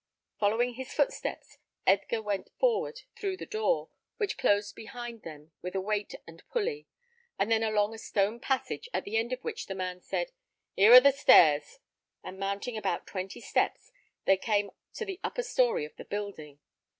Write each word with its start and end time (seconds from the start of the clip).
Following 0.39 0.73
his 0.73 0.95
footsteps, 0.95 1.59
Edgar 1.85 2.23
went 2.23 2.49
forward 2.57 3.01
through 3.15 3.37
a 3.39 3.45
door, 3.45 3.89
which 4.17 4.35
closed 4.35 4.73
behind 4.73 5.21
them 5.21 5.51
with 5.61 5.75
a 5.75 5.79
weight 5.79 6.15
and 6.25 6.41
pulley, 6.49 6.87
and 7.37 7.51
then 7.51 7.61
along 7.61 7.93
a 7.93 7.99
stone 7.99 8.39
passage, 8.39 8.89
at 8.95 9.03
the 9.03 9.15
end 9.15 9.31
of 9.31 9.43
which 9.43 9.67
the 9.67 9.75
man 9.75 10.01
said, 10.01 10.31
"Here 10.75 10.91
are 10.91 10.99
the 10.99 11.11
stairs;" 11.11 11.77
and 12.23 12.39
mounting 12.39 12.77
about 12.77 13.05
twenty 13.05 13.41
steps, 13.41 13.91
they 14.25 14.37
came 14.37 14.71
to 14.95 15.05
the 15.05 15.19
upper 15.23 15.43
story 15.43 15.85
of 15.85 15.95
the 15.97 16.05
building. 16.05 16.57